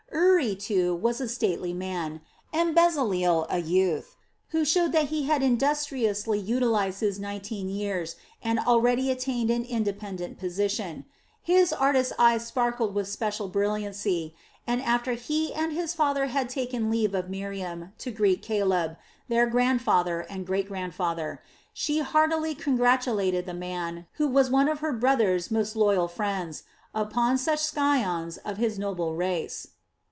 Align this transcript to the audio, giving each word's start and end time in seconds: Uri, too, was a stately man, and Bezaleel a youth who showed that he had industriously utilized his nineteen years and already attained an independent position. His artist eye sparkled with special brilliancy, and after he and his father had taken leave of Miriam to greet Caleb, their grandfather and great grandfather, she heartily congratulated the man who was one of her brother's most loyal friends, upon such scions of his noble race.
Uri, 0.13 0.55
too, 0.55 0.93
was 0.95 1.21
a 1.21 1.27
stately 1.29 1.71
man, 1.71 2.19
and 2.51 2.75
Bezaleel 2.75 3.45
a 3.49 3.59
youth 3.59 4.15
who 4.49 4.65
showed 4.65 4.91
that 4.91 5.05
he 5.05 5.23
had 5.25 5.41
industriously 5.43 6.37
utilized 6.39 6.99
his 7.01 7.17
nineteen 7.19 7.69
years 7.69 8.15
and 8.41 8.57
already 8.59 9.09
attained 9.11 9.49
an 9.51 9.63
independent 9.63 10.37
position. 10.39 11.05
His 11.43 11.71
artist 11.71 12.11
eye 12.19 12.39
sparkled 12.39 12.93
with 12.95 13.07
special 13.07 13.47
brilliancy, 13.49 14.33
and 14.67 14.81
after 14.81 15.13
he 15.13 15.53
and 15.53 15.71
his 15.73 15.93
father 15.93 16.25
had 16.25 16.49
taken 16.49 16.89
leave 16.89 17.13
of 17.13 17.29
Miriam 17.29 17.93
to 17.99 18.09
greet 18.11 18.41
Caleb, 18.41 18.97
their 19.29 19.45
grandfather 19.47 20.21
and 20.21 20.47
great 20.47 20.67
grandfather, 20.67 21.41
she 21.71 21.99
heartily 21.99 22.53
congratulated 22.55 23.45
the 23.45 23.53
man 23.53 24.07
who 24.13 24.27
was 24.27 24.49
one 24.49 24.67
of 24.67 24.79
her 24.79 24.91
brother's 24.91 25.51
most 25.51 25.75
loyal 25.75 26.07
friends, 26.09 26.63
upon 26.95 27.37
such 27.37 27.59
scions 27.59 28.35
of 28.37 28.57
his 28.57 28.77
noble 28.79 29.13
race. 29.15 29.67